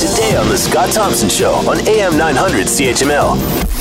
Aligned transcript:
Today 0.00 0.34
on 0.34 0.48
The 0.48 0.56
Scott 0.56 0.90
Thompson 0.94 1.28
Show 1.28 1.52
on 1.52 1.86
AM 1.86 2.16
900 2.16 2.66
CHML. 2.68 3.36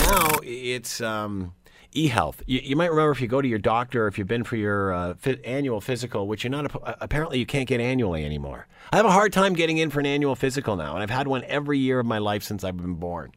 Now 0.06 0.40
it's 0.44 1.00
um, 1.00 1.54
e-health. 1.94 2.44
You, 2.46 2.60
you 2.62 2.76
might 2.76 2.90
remember 2.90 3.12
if 3.12 3.22
you 3.22 3.30
go 3.30 3.42
to 3.42 3.48
your 3.48 3.58
doctor, 3.58 4.04
or 4.04 4.08
if 4.08 4.18
you've 4.18 4.28
been 4.28 4.44
for 4.44 4.58
your 4.58 4.92
uh, 4.92 5.14
annual 5.46 5.80
physical, 5.80 6.28
which 6.28 6.44
you're 6.44 6.52
not. 6.52 6.76
uh, 6.76 6.96
apparently, 7.00 7.40
you 7.40 7.46
can't 7.46 7.70
get 7.70 7.80
annually 7.80 8.26
anymore. 8.26 8.68
I 8.92 8.98
have 8.98 9.06
a 9.06 9.12
hard 9.12 9.32
time 9.32 9.54
getting 9.54 9.78
in 9.78 9.92
for 9.92 10.02
an 10.02 10.06
annual 10.06 10.36
physical 10.36 10.76
now, 10.76 10.94
and 10.94 11.02
I've 11.02 11.10
had 11.10 11.26
one 11.26 11.46
every 11.46 11.80
year 11.80 12.02
of 12.02 12.06
my 12.06 12.18
life 12.18 12.44
since 12.44 12.66
I've 12.66 12.76
been 12.76 12.96
born. 12.96 13.32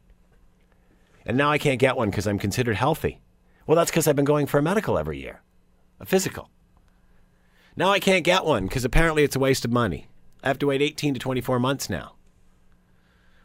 And 1.25 1.37
now 1.37 1.51
I 1.51 1.59
can't 1.59 1.79
get 1.79 1.95
one 1.95 2.09
because 2.09 2.27
I'm 2.27 2.37
considered 2.37 2.75
healthy. 2.75 3.21
Well, 3.65 3.77
that's 3.77 3.91
because 3.91 4.09
I've 4.09 4.17
been 4.17 4.25
going 4.25 4.45
for 4.45 4.57
a 4.57 4.61
medical 4.61 4.97
every 4.97 5.21
year, 5.21 5.41
a 6.01 6.05
physical. 6.05 6.49
Now 7.77 7.91
I 7.91 8.01
can't 8.01 8.25
get 8.25 8.43
one 8.43 8.67
because 8.67 8.83
apparently 8.83 9.23
it's 9.23 9.37
a 9.37 9.39
waste 9.39 9.63
of 9.63 9.71
money. 9.71 10.07
I 10.43 10.49
have 10.49 10.59
to 10.59 10.67
wait 10.67 10.81
18 10.81 11.13
to 11.13 11.19
24 11.21 11.59
months 11.59 11.89
now. 11.89 12.15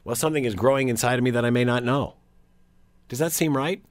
Well, 0.09 0.17
something 0.17 0.47
is 0.47 0.55
growing 0.55 0.89
inside 0.89 1.19
of 1.19 1.23
me 1.23 1.33
that 1.33 1.45
I 1.45 1.51
may 1.51 1.67
not 1.67 1.85
know. 1.85 2.15
Does 3.11 3.19
that 3.19 3.31
seem 3.31 3.55
right? 3.55 3.85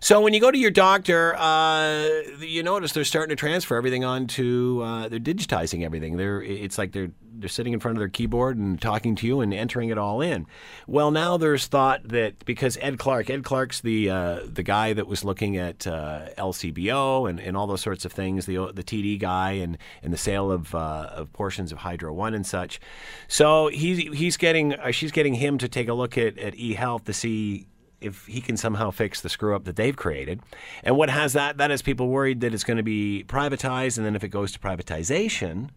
So 0.00 0.20
when 0.20 0.34
you 0.34 0.40
go 0.40 0.50
to 0.50 0.58
your 0.58 0.72
doctor, 0.72 1.36
uh, 1.36 2.08
you 2.40 2.64
notice 2.64 2.90
they're 2.90 3.04
starting 3.04 3.28
to 3.28 3.36
transfer 3.36 3.76
everything 3.76 4.04
onto. 4.04 4.82
Uh, 4.82 5.08
they're 5.08 5.20
digitizing 5.20 5.84
everything. 5.84 6.16
They're 6.16 6.42
it's 6.42 6.76
like 6.76 6.90
they're 6.90 7.12
they're 7.40 7.48
sitting 7.48 7.72
in 7.72 7.80
front 7.80 7.96
of 7.96 8.00
their 8.00 8.08
keyboard 8.08 8.56
and 8.56 8.80
talking 8.80 9.14
to 9.16 9.26
you 9.26 9.40
and 9.40 9.52
entering 9.52 9.88
it 9.88 9.98
all 9.98 10.20
in. 10.20 10.46
Well, 10.86 11.10
now 11.10 11.36
there's 11.36 11.66
thought 11.66 12.08
that 12.08 12.44
because 12.44 12.78
Ed 12.80 12.98
Clark, 12.98 13.30
Ed 13.30 13.44
Clark's 13.44 13.80
the 13.80 14.10
uh, 14.10 14.40
the 14.44 14.62
guy 14.62 14.92
that 14.92 15.06
was 15.06 15.24
looking 15.24 15.56
at 15.56 15.86
uh, 15.86 16.28
LCBO 16.38 17.28
and, 17.28 17.40
and 17.40 17.56
all 17.56 17.66
those 17.66 17.80
sorts 17.80 18.04
of 18.04 18.12
things, 18.12 18.46
the 18.46 18.70
the 18.72 18.84
TD 18.84 19.18
guy 19.18 19.52
and, 19.52 19.78
and 20.02 20.12
the 20.12 20.18
sale 20.18 20.50
of 20.50 20.74
uh, 20.74 21.10
of 21.12 21.32
portions 21.32 21.72
of 21.72 21.78
Hydro 21.78 22.12
One 22.12 22.34
and 22.34 22.46
such. 22.46 22.80
So 23.28 23.68
he's 23.68 23.98
he's 24.16 24.36
getting 24.36 24.74
uh, 24.74 24.90
she's 24.90 25.12
getting 25.12 25.34
him 25.34 25.58
to 25.58 25.68
take 25.68 25.88
a 25.88 25.94
look 25.94 26.16
at 26.18 26.38
at 26.38 26.54
eHealth 26.54 27.04
to 27.04 27.12
see 27.12 27.66
if 28.00 28.26
he 28.26 28.40
can 28.40 28.56
somehow 28.56 28.90
fix 28.90 29.20
the 29.20 29.28
screw 29.28 29.54
up 29.54 29.64
that 29.64 29.76
they've 29.76 29.96
created. 29.96 30.40
And 30.82 30.96
what 30.96 31.10
has 31.10 31.34
that? 31.34 31.58
That 31.58 31.70
has 31.70 31.82
people 31.82 32.08
worried 32.08 32.40
that 32.40 32.54
it's 32.54 32.64
going 32.64 32.78
to 32.78 32.82
be 32.82 33.24
privatized, 33.26 33.98
and 33.98 34.06
then 34.06 34.16
if 34.16 34.24
it 34.24 34.28
goes 34.28 34.52
to 34.52 34.58
privatization, 34.58 35.70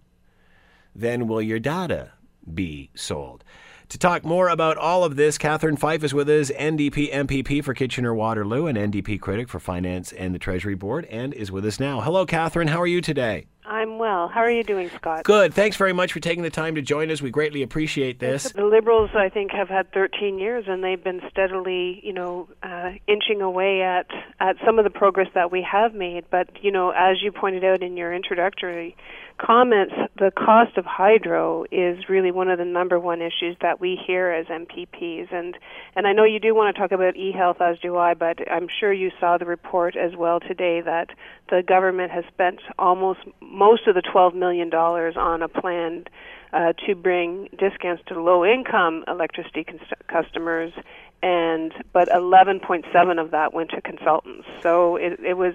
then 0.95 1.27
will 1.27 1.41
your 1.41 1.59
data 1.59 2.11
be 2.53 2.89
sold? 2.95 3.43
To 3.89 3.97
talk 3.97 4.23
more 4.23 4.47
about 4.47 4.77
all 4.77 5.03
of 5.03 5.17
this, 5.17 5.37
Catherine 5.37 5.77
Fife 5.77 6.03
is 6.03 6.13
with 6.13 6.29
us, 6.29 6.49
NDP 6.51 7.11
MPP 7.13 7.63
for 7.63 7.73
Kitchener 7.73 8.13
Waterloo 8.13 8.65
and 8.65 8.77
NDP 8.77 9.21
critic 9.21 9.49
for 9.49 9.59
Finance 9.59 10.11
and 10.11 10.33
the 10.33 10.39
Treasury 10.39 10.75
Board, 10.75 11.05
and 11.05 11.33
is 11.33 11.51
with 11.51 11.65
us 11.65 11.79
now. 11.79 12.01
Hello, 12.01 12.25
Catherine. 12.25 12.69
How 12.69 12.81
are 12.81 12.87
you 12.87 13.01
today? 13.01 13.45
I'm 13.65 13.97
well. 13.97 14.27
How 14.27 14.41
are 14.41 14.51
you 14.51 14.63
doing, 14.63 14.89
Scott? 14.95 15.23
Good. 15.23 15.53
Thanks 15.53 15.77
very 15.77 15.93
much 15.93 16.11
for 16.11 16.19
taking 16.19 16.43
the 16.43 16.49
time 16.49 16.75
to 16.75 16.81
join 16.81 17.09
us. 17.09 17.21
We 17.21 17.31
greatly 17.31 17.63
appreciate 17.63 18.19
this. 18.19 18.51
The 18.51 18.65
Liberals, 18.65 19.11
I 19.15 19.29
think, 19.29 19.51
have 19.51 19.69
had 19.69 19.91
13 19.93 20.37
years, 20.37 20.65
and 20.67 20.83
they've 20.83 21.03
been 21.03 21.21
steadily, 21.29 22.01
you 22.03 22.13
know, 22.13 22.49
uh, 22.61 22.91
inching 23.07 23.41
away 23.41 23.81
at 23.81 24.07
at 24.39 24.57
some 24.65 24.79
of 24.79 24.83
the 24.83 24.89
progress 24.89 25.29
that 25.33 25.51
we 25.51 25.65
have 25.69 25.93
made. 25.93 26.25
But 26.29 26.49
you 26.61 26.71
know, 26.71 26.91
as 26.91 27.21
you 27.21 27.31
pointed 27.31 27.63
out 27.63 27.81
in 27.81 27.95
your 27.95 28.13
introductory 28.13 28.95
comments, 29.37 29.93
the 30.17 30.31
cost 30.31 30.77
of 30.77 30.85
hydro 30.85 31.65
is 31.71 32.09
really 32.09 32.31
one 32.31 32.49
of 32.49 32.59
the 32.59 32.65
number 32.65 32.99
one 32.99 33.21
issues 33.21 33.57
that 33.61 33.79
we 33.79 33.99
hear 34.05 34.29
as 34.29 34.45
MPPs. 34.47 35.33
And 35.33 35.57
and 35.95 36.07
I 36.07 36.13
know 36.13 36.23
you 36.23 36.39
do 36.39 36.53
want 36.53 36.75
to 36.75 36.79
talk 36.79 36.91
about 36.91 37.15
e-health, 37.15 37.61
as 37.61 37.79
do 37.79 37.97
I. 37.97 38.13
But 38.13 38.39
I'm 38.51 38.67
sure 38.79 38.91
you 38.91 39.11
saw 39.19 39.37
the 39.37 39.45
report 39.45 39.95
as 39.95 40.15
well 40.15 40.39
today 40.39 40.81
that 40.81 41.09
the 41.49 41.63
government 41.63 42.11
has 42.11 42.23
spent 42.33 42.59
almost 42.77 43.19
most 43.53 43.87
of 43.87 43.95
the 43.95 44.01
12 44.01 44.35
million 44.35 44.69
dollars 44.69 45.15
on 45.15 45.41
a 45.41 45.47
plan 45.47 46.05
uh, 46.51 46.73
to 46.85 46.95
bring 46.95 47.49
discounts 47.57 48.03
to 48.07 48.21
low-income 48.21 49.03
electricity 49.07 49.63
cons- 49.63 49.81
customers, 50.07 50.73
and 51.21 51.73
but 51.93 52.09
11.7 52.09 53.21
of 53.21 53.31
that 53.31 53.53
went 53.53 53.69
to 53.71 53.81
consultants. 53.81 54.47
So 54.61 54.97
it, 54.97 55.19
it 55.19 55.35
was 55.35 55.53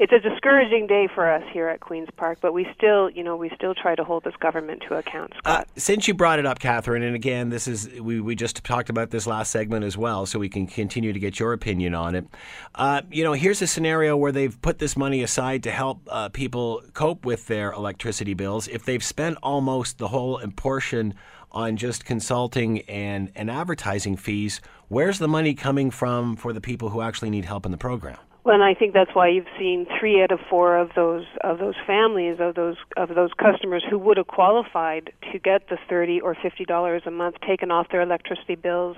it's 0.00 0.12
a 0.14 0.18
discouraging 0.18 0.86
day 0.86 1.08
for 1.14 1.30
us 1.30 1.42
here 1.52 1.68
at 1.68 1.80
Queens 1.80 2.08
Park, 2.16 2.38
but 2.40 2.54
we 2.54 2.66
still 2.74 3.10
you 3.10 3.22
know 3.22 3.36
we 3.36 3.50
still 3.54 3.74
try 3.74 3.94
to 3.94 4.02
hold 4.02 4.24
this 4.24 4.34
government 4.40 4.82
to 4.88 4.96
account. 4.96 5.34
Scott. 5.36 5.60
Uh, 5.60 5.64
since 5.76 6.08
you 6.08 6.14
brought 6.14 6.38
it 6.38 6.46
up, 6.46 6.58
Catherine, 6.58 7.02
and 7.02 7.14
again, 7.14 7.50
this 7.50 7.68
is 7.68 7.86
we, 8.00 8.18
we 8.18 8.34
just 8.34 8.64
talked 8.64 8.88
about 8.88 9.10
this 9.10 9.26
last 9.26 9.50
segment 9.50 9.84
as 9.84 9.98
well, 9.98 10.24
so 10.24 10.38
we 10.38 10.48
can 10.48 10.66
continue 10.66 11.12
to 11.12 11.18
get 11.18 11.38
your 11.38 11.52
opinion 11.52 11.94
on 11.94 12.14
it. 12.14 12.26
Uh, 12.74 13.02
you 13.10 13.22
know, 13.22 13.34
here's 13.34 13.60
a 13.60 13.66
scenario 13.66 14.16
where 14.16 14.32
they've 14.32 14.60
put 14.62 14.78
this 14.78 14.96
money 14.96 15.22
aside 15.22 15.62
to 15.64 15.70
help 15.70 16.00
uh, 16.08 16.30
people 16.30 16.82
cope 16.94 17.26
with 17.26 17.46
their 17.46 17.70
electricity 17.72 18.32
bills. 18.32 18.68
If 18.68 18.86
they've 18.86 19.04
spent 19.04 19.36
almost 19.42 19.98
the 19.98 20.08
whole 20.08 20.40
portion 20.56 21.14
on 21.52 21.76
just 21.76 22.06
consulting 22.06 22.80
and, 22.82 23.30
and 23.34 23.50
advertising 23.50 24.16
fees, 24.16 24.62
where's 24.88 25.18
the 25.18 25.28
money 25.28 25.52
coming 25.52 25.90
from 25.90 26.36
for 26.36 26.54
the 26.54 26.60
people 26.60 26.88
who 26.88 27.02
actually 27.02 27.28
need 27.28 27.44
help 27.44 27.66
in 27.66 27.72
the 27.72 27.78
program? 27.78 28.16
Well, 28.42 28.54
and 28.54 28.64
I 28.64 28.74
think 28.74 28.94
that's 28.94 29.14
why 29.14 29.28
you've 29.28 29.46
seen 29.58 29.86
three 29.98 30.22
out 30.22 30.32
of 30.32 30.40
four 30.48 30.78
of 30.78 30.90
those 30.96 31.24
of 31.44 31.58
those 31.58 31.74
families 31.86 32.38
of 32.40 32.54
those 32.54 32.76
of 32.96 33.10
those 33.14 33.30
customers 33.34 33.84
who 33.88 33.98
would 33.98 34.16
have 34.16 34.28
qualified 34.28 35.12
to 35.30 35.38
get 35.38 35.68
the 35.68 35.76
thirty 35.88 36.20
or 36.20 36.34
fifty 36.34 36.64
dollars 36.64 37.02
a 37.04 37.10
month 37.10 37.36
taken 37.46 37.70
off 37.70 37.88
their 37.90 38.00
electricity 38.00 38.54
bills. 38.54 38.96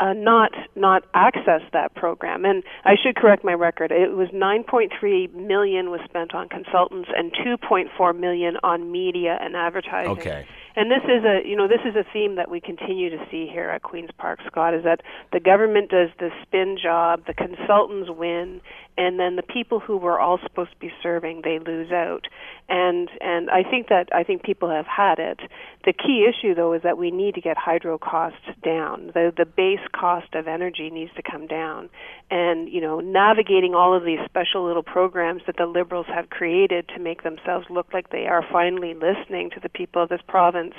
Uh, 0.00 0.12
not 0.12 0.50
not 0.74 1.04
access 1.14 1.62
that 1.72 1.94
program, 1.94 2.44
and 2.44 2.64
I 2.84 2.96
should 3.00 3.14
correct 3.14 3.44
my 3.44 3.52
record. 3.52 3.92
It 3.92 4.10
was 4.10 4.28
9.3 4.30 5.32
million 5.32 5.88
was 5.92 6.00
spent 6.04 6.34
on 6.34 6.48
consultants 6.48 7.08
and 7.16 7.32
2.4 7.32 8.18
million 8.18 8.56
on 8.64 8.90
media 8.90 9.38
and 9.40 9.54
advertising. 9.54 10.10
Okay. 10.10 10.46
And 10.76 10.90
this 10.90 11.04
is 11.04 11.24
a 11.24 11.46
you 11.46 11.56
know 11.56 11.68
this 11.68 11.82
is 11.84 11.94
a 11.94 12.04
theme 12.12 12.34
that 12.36 12.50
we 12.50 12.60
continue 12.60 13.10
to 13.10 13.18
see 13.30 13.46
here 13.46 13.70
at 13.70 13.82
Queens 13.82 14.10
Park, 14.18 14.40
Scott, 14.46 14.74
is 14.74 14.82
that 14.84 15.02
the 15.32 15.40
government 15.40 15.90
does 15.90 16.08
the 16.18 16.30
spin 16.42 16.76
job, 16.82 17.22
the 17.26 17.34
consultants 17.34 18.10
win, 18.10 18.60
and 18.96 19.18
then 19.18 19.36
the 19.36 19.42
people 19.42 19.80
who 19.80 19.96
we're 19.96 20.18
all 20.18 20.38
supposed 20.42 20.70
to 20.70 20.76
be 20.78 20.92
serving 21.02 21.42
they 21.42 21.58
lose 21.58 21.90
out. 21.90 22.26
And 22.68 23.10
and 23.20 23.50
I 23.50 23.62
think 23.62 23.88
that 23.88 24.08
I 24.12 24.22
think 24.22 24.42
people 24.42 24.70
have 24.70 24.86
had 24.86 25.18
it. 25.18 25.40
The 25.84 25.92
key 25.92 26.26
issue 26.28 26.54
though 26.54 26.72
is 26.72 26.82
that 26.82 26.96
we 26.96 27.10
need 27.10 27.34
to 27.34 27.40
get 27.40 27.56
hydro 27.56 27.98
costs 27.98 28.46
down. 28.62 29.10
The 29.14 29.32
the 29.36 29.44
base 29.44 29.84
cost 29.92 30.34
of 30.34 30.46
energy 30.46 30.90
needs 30.90 31.10
to 31.16 31.22
come 31.22 31.46
down. 31.46 31.90
And 32.30 32.68
you 32.68 32.80
know 32.80 33.00
navigating 33.00 33.74
all 33.74 33.96
of 33.96 34.04
these 34.04 34.20
special 34.24 34.66
little 34.66 34.82
programs 34.82 35.42
that 35.46 35.56
the 35.56 35.66
liberals 35.66 36.06
have 36.08 36.30
created 36.30 36.88
to 36.94 37.00
make 37.00 37.22
themselves 37.22 37.66
look 37.68 37.92
like 37.92 38.10
they 38.10 38.26
are 38.26 38.44
finally 38.50 38.94
listening 38.94 39.50
to 39.50 39.60
the 39.60 39.68
people 39.68 40.02
of 40.02 40.08
this 40.08 40.22
province 40.28 40.74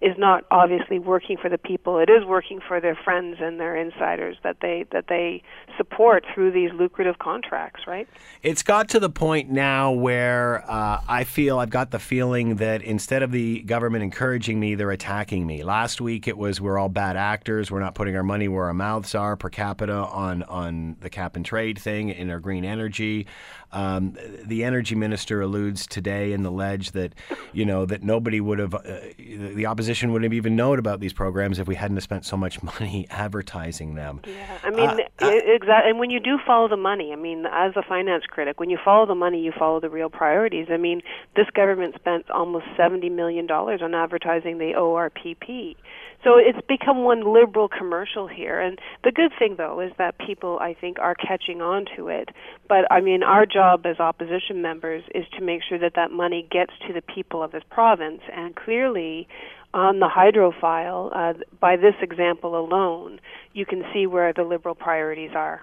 is 0.00 0.16
not 0.18 0.44
obviously 0.50 0.98
working 0.98 1.36
for 1.40 1.48
the 1.48 1.58
people. 1.58 1.98
It 1.98 2.10
is 2.10 2.24
working 2.26 2.60
for 2.66 2.80
their 2.80 2.96
friends 2.96 3.38
and 3.40 3.60
their 3.60 3.76
insiders 3.76 4.36
that 4.42 4.56
they 4.60 4.86
that 4.92 5.06
they 5.08 5.42
support 5.76 6.24
through 6.34 6.52
these 6.52 6.70
lucrative 6.72 7.18
contracts, 7.18 7.59
right? 7.86 8.08
It's 8.42 8.62
got 8.62 8.88
to 8.90 9.00
the 9.00 9.10
point 9.10 9.50
now 9.50 9.92
where 9.92 10.64
uh, 10.70 11.00
I 11.06 11.24
feel 11.24 11.58
I've 11.58 11.70
got 11.70 11.90
the 11.90 11.98
feeling 11.98 12.56
that 12.56 12.82
instead 12.82 13.22
of 13.22 13.32
the 13.32 13.60
government 13.60 14.02
encouraging 14.02 14.58
me, 14.58 14.74
they're 14.74 14.90
attacking 14.90 15.46
me. 15.46 15.62
Last 15.62 16.00
week 16.00 16.26
it 16.26 16.38
was 16.38 16.60
we're 16.60 16.78
all 16.78 16.88
bad 16.88 17.16
actors. 17.16 17.70
We're 17.70 17.80
not 17.80 17.94
putting 17.94 18.16
our 18.16 18.22
money 18.22 18.48
where 18.48 18.66
our 18.66 18.74
mouths 18.74 19.14
are 19.14 19.36
per 19.36 19.50
capita 19.50 19.92
on 19.92 20.42
on 20.44 20.96
the 21.00 21.10
cap 21.10 21.36
and 21.36 21.44
trade 21.44 21.78
thing 21.78 22.08
in 22.08 22.30
our 22.30 22.40
green 22.40 22.64
energy. 22.64 23.26
Um, 23.72 24.16
the 24.44 24.64
energy 24.64 24.96
minister 24.96 25.40
alludes 25.42 25.86
today 25.86 26.32
in 26.32 26.42
the 26.42 26.50
ledge 26.50 26.90
that 26.90 27.14
you 27.52 27.64
know 27.64 27.86
that 27.86 28.02
nobody 28.02 28.40
would 28.40 28.58
have, 28.58 28.74
uh, 28.74 28.80
the 29.16 29.66
opposition 29.66 30.12
wouldn't 30.12 30.24
have 30.32 30.36
even 30.36 30.56
known 30.56 30.78
about 30.80 30.98
these 30.98 31.12
programs 31.12 31.60
if 31.60 31.68
we 31.68 31.76
hadn't 31.76 31.96
have 31.96 32.02
spent 32.02 32.24
so 32.24 32.36
much 32.36 32.60
money 32.80 33.06
advertising 33.10 33.94
them. 33.94 34.20
Yeah, 34.26 34.58
I 34.64 34.70
mean, 34.70 34.88
Uh, 34.88 35.26
exactly. 35.28 35.90
And 35.90 35.98
when 36.00 36.10
you 36.10 36.18
do 36.18 36.38
follow 36.44 36.66
the 36.68 36.76
money, 36.76 37.12
I 37.12 37.16
mean, 37.16 37.46
as 37.52 37.72
a 37.76 37.82
finance 37.82 38.24
critic, 38.28 38.60
when 38.60 38.70
you 38.70 38.78
follow 38.84 39.06
the 39.06 39.14
money, 39.14 39.40
you 39.40 39.52
follow 39.56 39.80
the 39.80 39.90
real 39.90 40.10
priorities. 40.10 40.66
I 40.70 40.76
mean, 40.76 41.02
this 41.36 41.46
government 41.54 41.94
spent 41.96 42.30
almost 42.30 42.66
seventy 42.76 43.08
million 43.08 43.46
dollars 43.46 43.80
on 43.82 43.94
advertising 43.94 44.58
the 44.58 44.72
ORPP. 44.76 45.76
So 46.22 46.36
it's 46.36 46.58
become 46.68 47.04
one 47.04 47.32
liberal 47.32 47.68
commercial 47.68 48.26
here. 48.26 48.60
And 48.60 48.78
the 49.04 49.12
good 49.12 49.32
thing, 49.38 49.54
though, 49.56 49.80
is 49.80 49.90
that 49.96 50.18
people, 50.18 50.58
I 50.60 50.74
think, 50.74 50.98
are 50.98 51.14
catching 51.14 51.62
on 51.62 51.86
to 51.96 52.08
it. 52.08 52.28
But 52.68 52.90
I 52.90 53.00
mean, 53.00 53.22
our 53.22 53.46
job 53.46 53.86
as 53.86 53.98
opposition 53.98 54.60
members 54.60 55.02
is 55.14 55.24
to 55.38 55.44
make 55.44 55.62
sure 55.66 55.78
that 55.78 55.94
that 55.96 56.10
money 56.10 56.46
gets 56.50 56.72
to 56.86 56.92
the 56.92 57.02
people 57.02 57.42
of 57.42 57.52
this 57.52 57.62
province. 57.70 58.20
And 58.34 58.54
clearly, 58.54 59.28
on 59.72 60.00
the 60.00 60.08
hydro 60.08 60.52
file, 60.60 61.10
uh, 61.14 61.34
by 61.60 61.76
this 61.76 61.94
example 62.02 62.58
alone, 62.58 63.20
you 63.52 63.64
can 63.64 63.82
see 63.92 64.06
where 64.06 64.32
the 64.32 64.42
liberal 64.42 64.74
priorities 64.74 65.30
are. 65.34 65.62